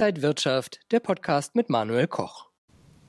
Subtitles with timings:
[0.00, 2.46] Inside Wirtschaft, der Podcast mit Manuel Koch.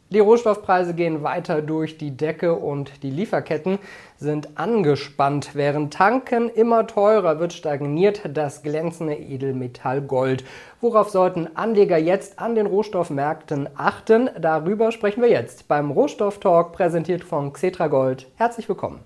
[0.10, 3.79] Die Rohstoffpreise gehen weiter durch die Decke und die Lieferketten
[4.18, 5.52] sind angespannt.
[5.54, 10.43] Während Tanken immer teurer wird, stagniert das glänzende Edelmetall Gold.
[10.82, 14.30] Worauf sollten Anleger jetzt an den Rohstoffmärkten achten?
[14.38, 18.28] Darüber sprechen wir jetzt beim Rohstofftalk, präsentiert von Xetra Gold.
[18.36, 19.00] Herzlich willkommen.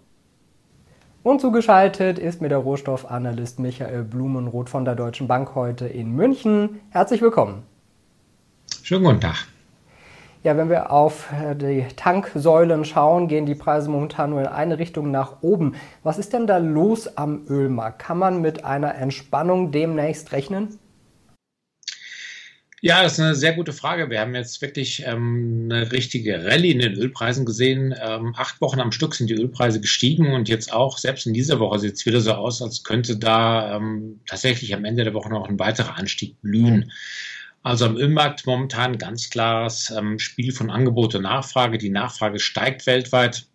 [1.21, 6.81] Und zugeschaltet ist mir der Rohstoffanalyst Michael Blumenroth von der Deutschen Bank heute in München.
[6.89, 7.74] Herzlich willkommen.
[8.85, 9.47] Schönen guten Tag.
[10.43, 14.77] Ja, wenn wir auf äh, die Tanksäulen schauen, gehen die Preise momentan nur in eine
[14.77, 15.73] Richtung nach oben.
[16.03, 17.97] Was ist denn da los am Ölmarkt?
[17.97, 20.77] Kann man mit einer Entspannung demnächst rechnen?
[22.79, 24.11] Ja, das ist eine sehr gute Frage.
[24.11, 27.95] Wir haben jetzt wirklich ähm, eine richtige Rallye in den Ölpreisen gesehen.
[27.99, 31.59] Ähm, acht Wochen am Stück sind die Ölpreise gestiegen und jetzt auch, selbst in dieser
[31.59, 35.29] Woche sieht es wieder so aus, als könnte da ähm, tatsächlich am Ende der Woche
[35.29, 36.91] noch ein weiterer Anstieg blühen.
[37.65, 41.79] Also am Ölmarkt momentan ganz klares ähm, Spiel von Angebot und Nachfrage.
[41.79, 43.47] Die Nachfrage steigt weltweit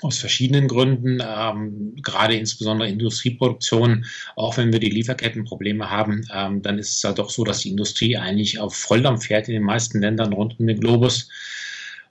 [0.00, 4.06] aus verschiedenen Gründen, ähm, gerade insbesondere Industrieproduktion.
[4.34, 7.68] Auch wenn wir die Lieferkettenprobleme haben, ähm, dann ist es ja doch so, dass die
[7.68, 11.28] Industrie eigentlich auf Volldampf fährt in den meisten Ländern rund um den Globus.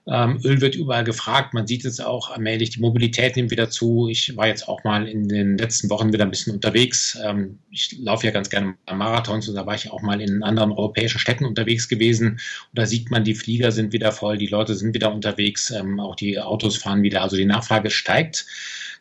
[0.06, 1.54] Ähm, Öl wird überall gefragt.
[1.54, 4.08] Man sieht es auch allmählich, die Mobilität nimmt wieder zu.
[4.08, 7.18] Ich war jetzt auch mal in den letzten Wochen wieder ein bisschen unterwegs.
[7.24, 10.72] Ähm, ich laufe ja ganz gerne Marathons und da war ich auch mal in anderen
[10.72, 12.32] europäischen Städten unterwegs gewesen.
[12.32, 12.40] Und
[12.74, 16.16] da sieht man, die Flieger sind wieder voll, die Leute sind wieder unterwegs, ähm, auch
[16.16, 17.22] die Autos fahren wieder.
[17.22, 18.44] Also die Nachfrage steigt.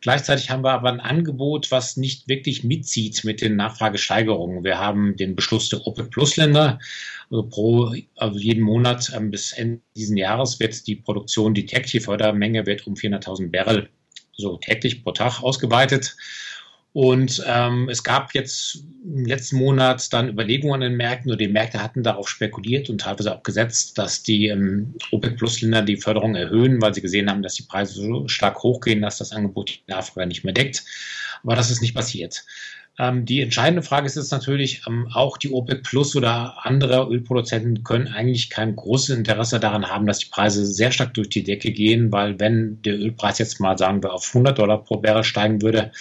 [0.04, 4.66] Gleichzeitig haben wir aber ein Angebot, was nicht wirklich mitzieht mit den Nachfragesteigerungen.
[4.66, 6.80] Wir haben den Beschluss der OPEC-Plus-Länder.
[7.34, 12.00] Also pro, also jeden Monat ähm, bis Ende dieses Jahres wird die Produktion, die tägliche
[12.00, 13.90] Fördermenge wird um 400.000 Barrel
[14.38, 16.16] so täglich pro Tag ausgeweitet.
[16.92, 21.48] Und ähm, es gab jetzt im letzten Monat dann Überlegungen an den Märkten und die
[21.48, 26.80] Märkte hatten darauf spekuliert und teilweise auch gesetzt, dass die ähm, OPEC-Plus-Länder die Förderung erhöhen,
[26.84, 30.28] weil sie gesehen haben, dass die Preise so stark hochgehen, dass das Angebot die Nachfrage
[30.28, 30.84] nicht mehr deckt.
[31.42, 32.46] Aber das ist nicht passiert.
[33.00, 37.84] Ähm, die entscheidende Frage ist jetzt natürlich, ähm, auch die OPEC Plus oder andere Ölproduzenten
[37.84, 41.72] können eigentlich kein großes Interesse daran haben, dass die Preise sehr stark durch die Decke
[41.72, 45.62] gehen, weil wenn der Ölpreis jetzt mal, sagen wir, auf 100 Dollar pro Barrel steigen
[45.64, 45.92] würde,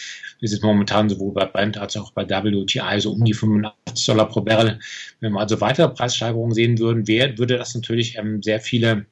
[0.43, 4.29] ist es momentan sowohl bei Brent als auch bei WTI so um die 85 Dollar
[4.29, 4.79] pro Barrel.
[5.21, 9.07] Wenn wir also weitere Preissteigerungen sehen würden, wär, würde das natürlich ähm, sehr viele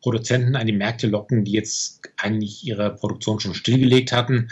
[0.00, 4.48] Produzenten an die Märkte locken, die jetzt eigentlich ihre Produktion schon stillgelegt hatten.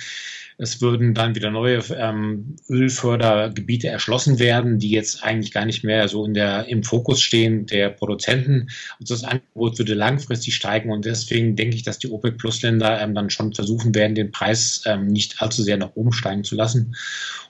[0.59, 6.09] Es würden dann wieder neue ähm, Ölfördergebiete erschlossen werden, die jetzt eigentlich gar nicht mehr
[6.09, 8.69] so in der, im Fokus stehen der Produzenten.
[8.99, 10.91] Und das Angebot würde langfristig steigen.
[10.91, 15.07] Und deswegen denke ich, dass die OPEC-Plus-Länder ähm, dann schon versuchen werden, den Preis ähm,
[15.07, 16.95] nicht allzu sehr nach oben steigen zu lassen.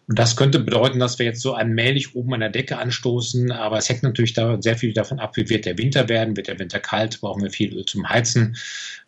[0.09, 3.53] Und das könnte bedeuten, dass wir jetzt so allmählich oben an der Decke anstoßen.
[3.53, 6.37] Aber es hängt natürlich da sehr viel davon ab, wie wird der Winter werden.
[6.37, 7.21] Wird der Winter kalt?
[7.21, 8.57] Brauchen wir viel Öl zum Heizen?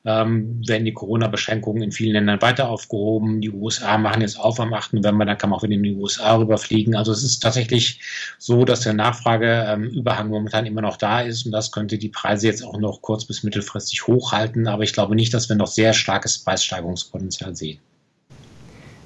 [0.06, 3.40] Ähm, werden die Corona-Beschränkungen in vielen Ländern weiter aufgehoben?
[3.40, 4.94] Die USA machen jetzt auf am 8.
[4.94, 6.94] November, dann kann man auch wieder in die USA rüberfliegen.
[6.94, 8.00] Also es ist tatsächlich
[8.38, 12.62] so, dass der Nachfrageüberhang momentan immer noch da ist und das könnte die Preise jetzt
[12.62, 14.68] auch noch kurz- bis mittelfristig hochhalten.
[14.68, 17.78] Aber ich glaube nicht, dass wir noch sehr starkes Preissteigerungspotenzial sehen.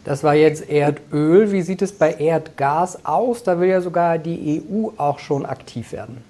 [0.05, 1.53] Das war jetzt Erdöl.
[1.53, 3.43] Wie sieht es bei Erdgas aus?
[3.43, 6.25] Da will ja sogar die EU auch schon aktiv werden.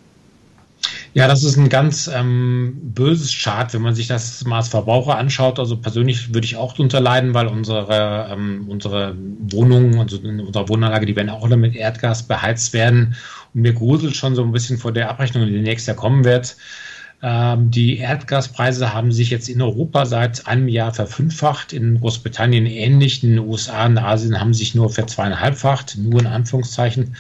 [1.18, 5.18] Ja, das ist ein ganz ähm, böses Chart, wenn man sich das mal als Verbraucher
[5.18, 5.58] anschaut.
[5.58, 9.16] Also persönlich würde ich auch darunter leiden, weil unsere, ähm, unsere
[9.50, 13.16] Wohnungen, also in unserer Wohnanlage, die werden auch alle mit Erdgas beheizt werden.
[13.52, 16.56] Und mir gruselt schon so ein bisschen vor der Abrechnung, die nächstes Jahr kommen wird.
[17.20, 23.24] Ähm, die Erdgaspreise haben sich jetzt in Europa seit einem Jahr verfünffacht, in Großbritannien ähnlich,
[23.24, 27.16] in den USA und Asien haben sich nur verzweieinhalbfacht, nur in Anführungszeichen.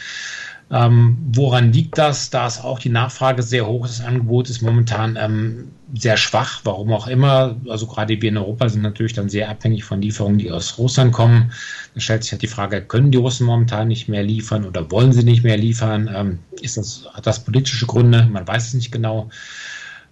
[0.70, 2.28] Ähm, woran liegt das?
[2.28, 3.86] Da ist auch die Nachfrage sehr hoch.
[3.86, 7.56] Das Angebot ist momentan ähm, sehr schwach, warum auch immer.
[7.68, 11.12] Also gerade wir in Europa sind natürlich dann sehr abhängig von Lieferungen, die aus Russland
[11.12, 11.52] kommen.
[11.94, 15.12] Da stellt sich halt die Frage, können die Russen momentan nicht mehr liefern oder wollen
[15.12, 16.10] sie nicht mehr liefern?
[16.14, 18.28] Ähm, ist das, hat das politische Gründe?
[18.30, 19.30] Man weiß es nicht genau.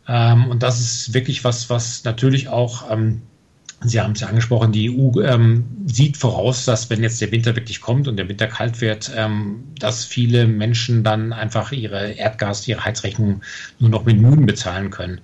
[0.08, 3.22] Ähm, und das ist wirklich was, was natürlich auch, ähm,
[3.82, 7.54] Sie haben es ja angesprochen, die EU ähm, sieht voraus, dass wenn jetzt der Winter
[7.56, 12.66] wirklich kommt und der Winter kalt wird, ähm, dass viele Menschen dann einfach ihre Erdgas,
[12.66, 13.42] ihre Heizrechnung
[13.78, 15.20] nur noch mit Mühen bezahlen können.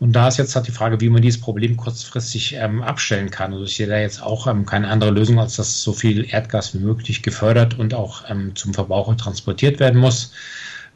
[0.00, 3.52] Und da ist jetzt halt die Frage, wie man dieses Problem kurzfristig ähm, abstellen kann.
[3.52, 6.74] Also ich sehe da jetzt auch ähm, keine andere Lösung, als dass so viel Erdgas
[6.74, 10.32] wie möglich gefördert und auch ähm, zum Verbraucher transportiert werden muss.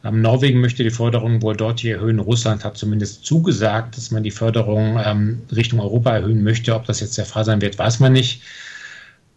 [0.03, 2.19] Ähm, Norwegen möchte die Förderung wohl dort hier erhöhen.
[2.19, 6.75] Russland hat zumindest zugesagt, dass man die Förderung ähm, Richtung Europa erhöhen möchte.
[6.75, 8.41] Ob das jetzt der Fall sein wird, weiß man nicht.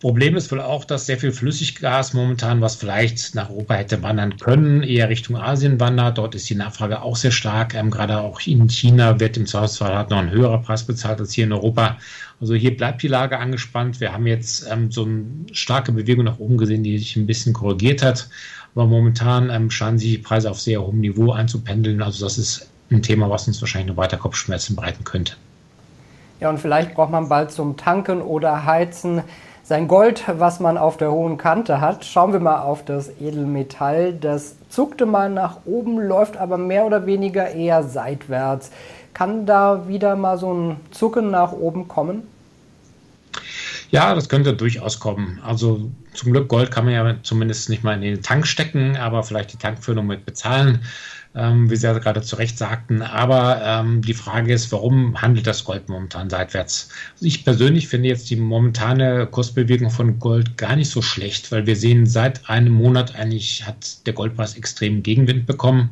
[0.00, 4.38] Problem ist wohl auch, dass sehr viel Flüssiggas momentan, was vielleicht nach Europa hätte wandern
[4.38, 6.16] können, eher Richtung Asien wandert.
[6.16, 7.74] Dort ist die Nachfrage auch sehr stark.
[7.74, 11.34] Ähm, gerade auch in China wird im Zweifelsfall halt noch ein höherer Preis bezahlt als
[11.34, 11.98] hier in Europa.
[12.40, 14.00] Also hier bleibt die Lage angespannt.
[14.00, 17.52] Wir haben jetzt ähm, so eine starke Bewegung nach oben gesehen, die sich ein bisschen
[17.52, 18.30] korrigiert hat.
[18.74, 22.02] Aber momentan ähm, scheinen sich die Preise auf sehr hohem Niveau einzupendeln.
[22.02, 25.34] Also das ist ein Thema, was uns wahrscheinlich noch weiter Kopfschmerzen bereiten könnte.
[26.40, 29.22] Ja, und vielleicht braucht man bald zum Tanken oder Heizen
[29.62, 32.04] sein Gold, was man auf der hohen Kante hat.
[32.04, 34.14] Schauen wir mal auf das Edelmetall.
[34.14, 38.70] Das zuckte mal nach oben, läuft aber mehr oder weniger eher seitwärts.
[39.12, 42.26] Kann da wieder mal so ein Zucken nach oben kommen?
[43.90, 45.40] Ja, das könnte durchaus kommen.
[45.42, 49.22] Also zum Glück Gold kann man ja zumindest nicht mal in den Tank stecken, aber
[49.22, 50.80] vielleicht die Tankfüllung mit bezahlen
[51.34, 53.02] ähm, wie Sie ja gerade zu Recht sagten.
[53.02, 56.88] Aber ähm, die Frage ist, warum handelt das Gold momentan seitwärts?
[57.14, 61.66] Also ich persönlich finde jetzt die momentane Kursbewegung von Gold gar nicht so schlecht, weil
[61.66, 65.90] wir sehen, seit einem Monat eigentlich hat der Goldpreis extrem Gegenwind bekommen.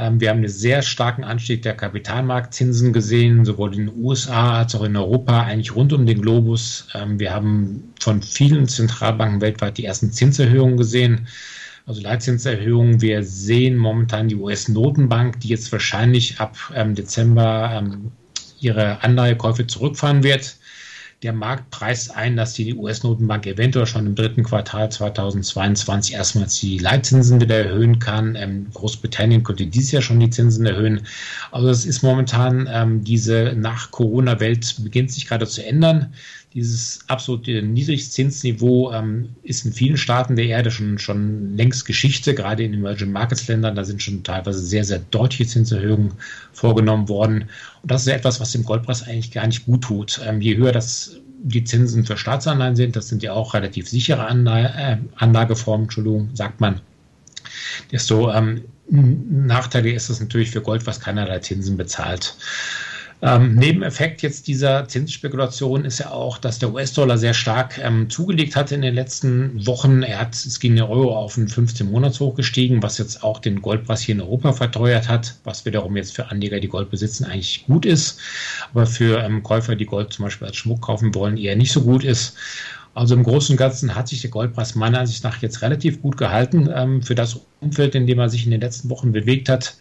[0.00, 4.74] Ähm, wir haben einen sehr starken Anstieg der Kapitalmarktzinsen gesehen, sowohl in den USA als
[4.74, 6.88] auch in Europa, eigentlich rund um den Globus.
[6.94, 11.28] Ähm, wir haben von vielen Zentralbanken weltweit die ersten Zinserhöhungen gesehen
[11.86, 13.00] also Leitzinserhöhungen.
[13.00, 17.82] Wir sehen momentan die US-Notenbank, die jetzt wahrscheinlich ab ähm, Dezember
[18.60, 20.56] ihre Anleihekäufe zurückfahren wird.
[21.22, 26.78] Der Markt preist ein, dass die US-Notenbank eventuell schon im dritten Quartal 2022 erstmals die
[26.78, 28.36] Leitzinsen wieder erhöhen kann.
[28.36, 31.02] Ähm, Großbritannien könnte dieses Jahr schon die Zinsen erhöhen.
[31.50, 36.14] Also es ist momentan ähm, diese nach Corona-Welt beginnt sich gerade zu ändern.
[36.52, 42.64] Dieses absolute Niedrigzinsniveau ähm, ist in vielen Staaten der Erde schon, schon längst Geschichte, gerade
[42.64, 43.76] in Emerging Markets Ländern.
[43.76, 46.12] Da sind schon teilweise sehr, sehr deutliche Zinserhöhungen
[46.52, 47.44] vorgenommen worden.
[47.82, 50.20] Und das ist etwas, was dem Goldpreis eigentlich gar nicht gut tut.
[50.24, 54.26] Ähm, je höher das die Zinsen für Staatsanleihen sind, das sind ja auch relativ sichere
[54.26, 56.80] Anlage, äh, Anlageformen, Entschuldigung, sagt man,
[57.90, 62.34] desto ähm, Nachteile ist es natürlich für Gold, was keinerlei Zinsen bezahlt.
[63.22, 68.56] Ähm, Nebeneffekt jetzt dieser Zinsspekulation ist ja auch, dass der US-Dollar sehr stark ähm, zugelegt
[68.56, 70.02] hat in den letzten Wochen.
[70.02, 73.60] Er hat, es ging der Euro auf einen 15 Monats hochgestiegen, was jetzt auch den
[73.60, 77.66] Goldpreis hier in Europa verteuert hat, was wiederum jetzt für Anleger, die Gold besitzen, eigentlich
[77.66, 78.18] gut ist,
[78.72, 81.82] aber für ähm, Käufer, die Gold zum Beispiel als Schmuck kaufen wollen, eher nicht so
[81.82, 82.36] gut ist.
[82.94, 86.16] Also im Großen und Ganzen hat sich der Goldpreis meiner Ansicht nach jetzt relativ gut
[86.16, 89.76] gehalten ähm, für das Umfeld, in dem er sich in den letzten Wochen bewegt hat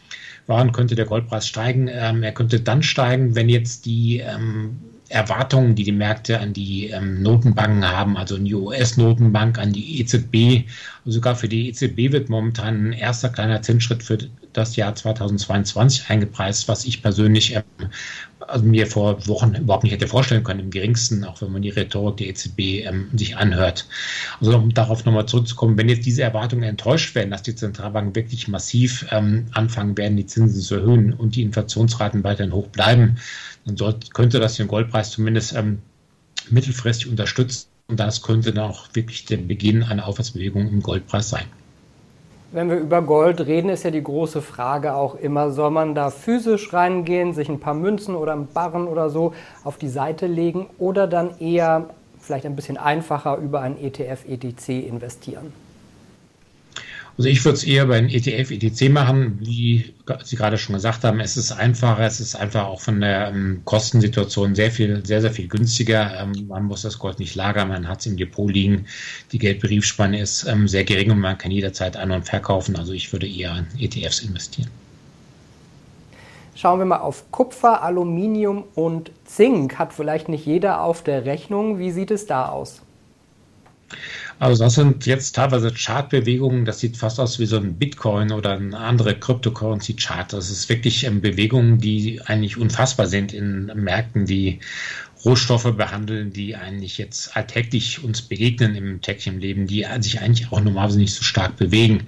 [0.49, 1.87] waren, könnte der Goldpreis steigen.
[1.89, 4.77] Ähm, er könnte dann steigen, wenn jetzt die ähm,
[5.09, 10.01] Erwartungen, die die Märkte an die ähm, Notenbanken haben, also an die US-Notenbank, an die
[10.01, 10.69] EZB,
[11.05, 14.17] sogar für die EZB wird momentan ein erster kleiner Zinsschritt für
[14.53, 17.63] das Jahr 2022 eingepreist, was ich persönlich ähm,
[18.39, 21.69] also mir vor Wochen überhaupt nicht hätte vorstellen können, im geringsten, auch wenn man die
[21.69, 23.87] Rhetorik der EZB ähm, sich anhört.
[24.39, 28.47] Also um darauf nochmal zurückzukommen, wenn jetzt diese Erwartungen enttäuscht werden, dass die Zentralbanken wirklich
[28.47, 33.17] massiv ähm, anfangen werden, die Zinsen zu erhöhen und die Inflationsraten weiterhin hoch bleiben,
[33.65, 35.79] dann sollte, könnte das den Goldpreis zumindest ähm,
[36.49, 37.67] mittelfristig unterstützen.
[37.87, 41.45] Und das könnte dann auch wirklich der Beginn einer Aufwärtsbewegung im Goldpreis sein.
[42.51, 46.09] Wenn wir über Gold reden, ist ja die große Frage auch immer, soll man da
[46.09, 50.65] physisch reingehen, sich ein paar Münzen oder ein Barren oder so auf die Seite legen
[50.79, 55.53] oder dann eher vielleicht ein bisschen einfacher über ein ETF, ETC investieren?
[57.19, 61.03] Also ich würde es eher bei einem ETF, ETC machen, wie Sie gerade schon gesagt
[61.03, 61.19] haben.
[61.19, 65.31] Es ist einfacher, es ist einfach auch von der ähm, Kostensituation sehr viel, sehr, sehr
[65.31, 66.17] viel günstiger.
[66.17, 68.85] Ähm, man muss das Gold nicht lagern, man hat es im Depot liegen.
[69.33, 72.77] Die Geldbriefspanne ist ähm, sehr gering und man kann jederzeit ein- und verkaufen.
[72.77, 74.69] Also ich würde eher in ETFs investieren.
[76.55, 79.77] Schauen wir mal auf Kupfer, Aluminium und Zink.
[79.77, 81.79] Hat vielleicht nicht jeder auf der Rechnung.
[81.79, 82.81] Wie sieht es da aus?
[84.39, 88.53] Also das sind jetzt teilweise Chartbewegungen, das sieht fast aus wie so ein Bitcoin oder
[88.53, 90.31] ein andere Cryptocurrency-Chart.
[90.31, 94.59] Das ist wirklich ähm, Bewegungen, die eigentlich unfassbar sind in Märkten, die
[95.25, 100.61] Rohstoffe behandeln, die eigentlich jetzt alltäglich uns begegnen im täglichen Leben, die sich eigentlich auch
[100.61, 102.07] normalerweise nicht so stark bewegen.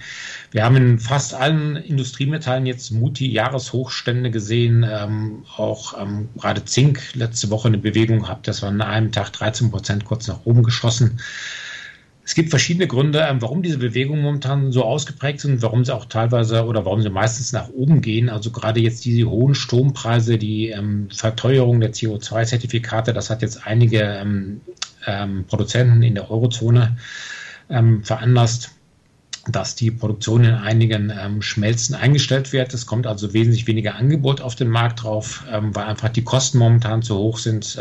[0.51, 7.49] Wir haben in fast allen Industriemetallen jetzt Multi-Jahreshochstände gesehen, ähm, auch ähm, gerade Zink letzte
[7.49, 11.19] Woche eine Bewegung gehabt, das war an einem Tag 13 Prozent kurz nach oben geschossen.
[12.23, 16.05] Es gibt verschiedene Gründe, ähm, warum diese Bewegungen momentan so ausgeprägt sind, warum sie auch
[16.05, 18.29] teilweise oder warum sie meistens nach oben gehen.
[18.29, 24.01] Also gerade jetzt diese hohen Strompreise, die ähm, Verteuerung der CO2-Zertifikate, das hat jetzt einige
[24.01, 24.61] ähm,
[25.07, 26.97] ähm, Produzenten in der Eurozone
[27.69, 28.71] ähm, veranlasst,
[29.47, 32.71] dass die Produktion in einigen ähm, Schmelzen eingestellt wird.
[32.75, 37.01] Es kommt also wesentlich weniger Angebot auf den Markt drauf, weil einfach die Kosten momentan
[37.01, 37.79] zu hoch sind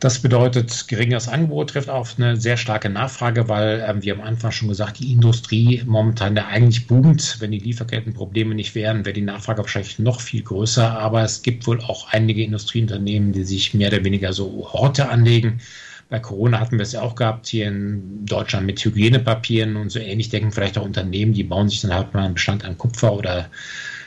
[0.00, 4.50] Das bedeutet, geringeres Angebot trifft auf eine sehr starke Nachfrage, weil ähm, wir am Anfang
[4.50, 7.36] schon gesagt, die Industrie momentan ja eigentlich boomt.
[7.38, 10.98] Wenn die Lieferkettenprobleme nicht wären, wäre die Nachfrage wahrscheinlich noch viel größer.
[10.98, 15.60] Aber es gibt wohl auch einige Industrieunternehmen, die sich mehr oder weniger so Horte anlegen.
[16.08, 19.98] Bei Corona hatten wir es ja auch gehabt, hier in Deutschland mit Hygienepapieren und so
[19.98, 23.12] ähnlich denken vielleicht auch Unternehmen, die bauen sich dann halt mal einen Bestand an Kupfer
[23.12, 23.50] oder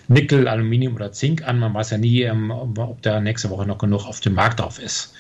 [0.08, 1.60] Nickel, Aluminium oder Zink an.
[1.60, 4.80] Man weiß ja nie, ähm, ob da nächste Woche noch genug auf dem Markt drauf
[4.80, 5.14] ist.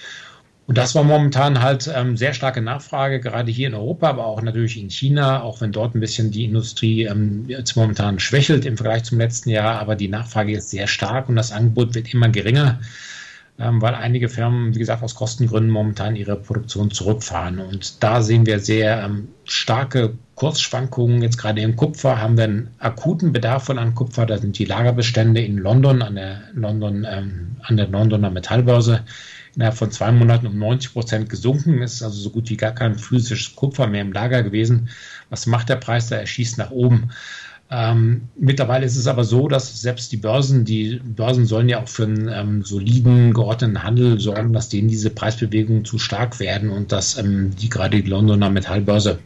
[0.65, 4.41] Und das war momentan halt ähm, sehr starke Nachfrage, gerade hier in Europa, aber auch
[4.41, 8.77] natürlich in China, auch wenn dort ein bisschen die Industrie ähm, jetzt momentan schwächelt im
[8.77, 12.29] Vergleich zum letzten Jahr, aber die Nachfrage ist sehr stark und das Angebot wird immer
[12.29, 12.79] geringer,
[13.59, 17.59] ähm, weil einige Firmen, wie gesagt, aus Kostengründen momentan ihre Produktion zurückfahren.
[17.59, 21.21] Und da sehen wir sehr ähm, starke Kursschwankungen.
[21.21, 24.25] Jetzt gerade im Kupfer haben wir einen akuten Bedarf von Kupfer.
[24.25, 29.01] Da sind die Lagerbestände in London an der London ähm, an der Londoner Metallbörse
[29.55, 31.81] innerhalb von zwei Monaten um 90 Prozent gesunken.
[31.81, 34.89] Es ist also so gut wie gar kein physisches Kupfer mehr im Lager gewesen.
[35.29, 36.17] Was macht der Preis da?
[36.17, 37.09] Er schießt nach oben.
[37.69, 41.87] Ähm, mittlerweile ist es aber so, dass selbst die Börsen, die Börsen sollen ja auch
[41.87, 46.91] für einen ähm, soliden, geordneten Handel sorgen, dass denen diese Preisbewegungen zu stark werden und
[46.91, 49.19] dass ähm, die gerade die Londoner Metallbörse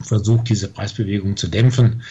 [0.00, 2.02] versucht, diese Preisbewegung zu dämpfen.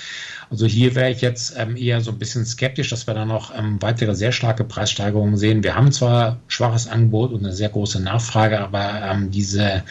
[0.53, 3.57] Also hier wäre ich jetzt ähm, eher so ein bisschen skeptisch, dass wir da noch
[3.57, 5.63] ähm, weitere sehr starke Preissteigerungen sehen.
[5.63, 9.81] Wir haben zwar schwaches Angebot und eine sehr große Nachfrage, aber ähm, diese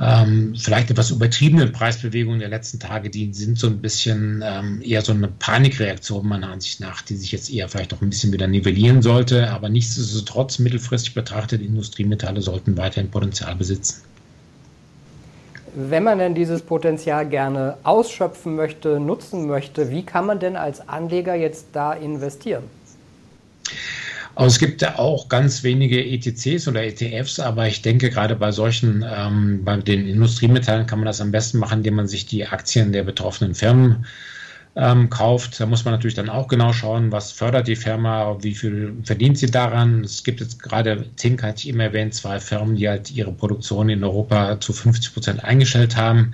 [0.00, 5.02] ähm, vielleicht etwas übertriebenen Preisbewegungen der letzten Tage, die sind so ein bisschen ähm, eher
[5.02, 8.48] so eine Panikreaktion meiner Ansicht nach, die sich jetzt eher vielleicht auch ein bisschen wieder
[8.48, 9.52] nivellieren sollte.
[9.52, 14.02] Aber nichtsdestotrotz mittelfristig betrachtet, Industriemetalle sollten weiterhin Potenzial besitzen.
[15.74, 20.88] Wenn man denn dieses Potenzial gerne ausschöpfen möchte, nutzen möchte, wie kann man denn als
[20.88, 22.64] Anleger jetzt da investieren?
[24.34, 28.52] Also es gibt ja auch ganz wenige ETCs oder ETFs, aber ich denke gerade bei
[28.52, 32.46] solchen, ähm, bei den Industriemetallen kann man das am besten machen, indem man sich die
[32.46, 34.06] Aktien der betroffenen Firmen
[34.76, 35.58] ähm, kauft.
[35.60, 39.38] Da muss man natürlich dann auch genau schauen, was fördert die Firma, wie viel verdient
[39.38, 40.04] sie daran.
[40.04, 43.88] Es gibt jetzt gerade, Zink hatte ich immer erwähnt, zwei Firmen, die halt ihre Produktion
[43.88, 46.32] in Europa zu 50 Prozent eingestellt haben.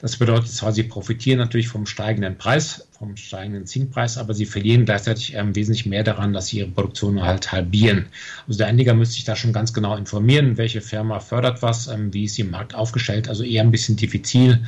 [0.00, 4.84] Das bedeutet zwar, sie profitieren natürlich vom steigenden Preis, vom steigenden Zinkpreis, aber sie verlieren
[4.84, 8.06] gleichzeitig ähm, wesentlich mehr daran, dass sie ihre Produktion halt halbieren.
[8.48, 12.12] Also der Anleger müsste sich da schon ganz genau informieren, welche Firma fördert was, ähm,
[12.12, 14.64] wie ist sie im Markt aufgestellt, also eher ein bisschen diffizil.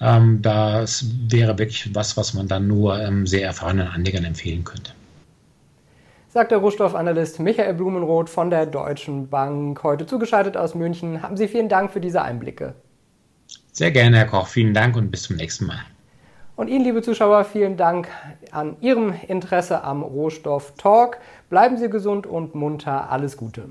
[0.00, 4.92] Ähm, das wäre wirklich was, was man dann nur ähm, sehr erfahrenen Anlegern empfehlen könnte.
[6.28, 11.22] Sagt der Rohstoffanalyst Michael Blumenroth von der Deutschen Bank, heute zugeschaltet aus München.
[11.22, 12.74] Haben Sie vielen Dank für diese Einblicke.
[13.72, 14.46] Sehr gerne, Herr Koch.
[14.46, 15.80] Vielen Dank und bis zum nächsten Mal.
[16.56, 18.08] Und Ihnen, liebe Zuschauer, vielen Dank
[18.50, 21.18] an Ihrem Interesse am Rohstoff Talk.
[21.48, 23.10] Bleiben Sie gesund und munter.
[23.10, 23.70] Alles Gute.